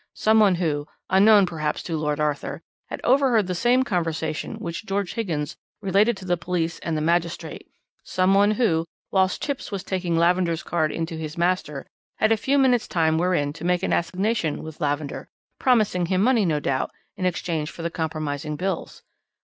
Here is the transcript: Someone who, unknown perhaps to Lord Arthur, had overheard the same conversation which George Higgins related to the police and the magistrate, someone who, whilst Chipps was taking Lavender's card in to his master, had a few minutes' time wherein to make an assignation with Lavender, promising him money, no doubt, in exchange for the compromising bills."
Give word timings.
Someone 0.15 0.55
who, 0.55 0.87
unknown 1.11 1.45
perhaps 1.45 1.83
to 1.83 1.95
Lord 1.95 2.19
Arthur, 2.19 2.63
had 2.87 2.99
overheard 3.03 3.45
the 3.45 3.53
same 3.53 3.83
conversation 3.83 4.55
which 4.55 4.83
George 4.87 5.13
Higgins 5.13 5.55
related 5.79 6.17
to 6.17 6.25
the 6.25 6.37
police 6.37 6.79
and 6.79 6.97
the 6.97 7.01
magistrate, 7.03 7.67
someone 8.03 8.49
who, 8.49 8.87
whilst 9.11 9.43
Chipps 9.43 9.71
was 9.71 9.83
taking 9.83 10.17
Lavender's 10.17 10.63
card 10.63 10.91
in 10.91 11.05
to 11.05 11.17
his 11.19 11.37
master, 11.37 11.85
had 12.15 12.31
a 12.31 12.35
few 12.35 12.57
minutes' 12.57 12.87
time 12.87 13.19
wherein 13.19 13.53
to 13.53 13.63
make 13.63 13.83
an 13.83 13.93
assignation 13.93 14.63
with 14.63 14.81
Lavender, 14.81 15.29
promising 15.59 16.07
him 16.07 16.23
money, 16.23 16.45
no 16.45 16.59
doubt, 16.59 16.89
in 17.15 17.27
exchange 17.27 17.69
for 17.69 17.83
the 17.83 17.91
compromising 17.91 18.55
bills." 18.55 19.03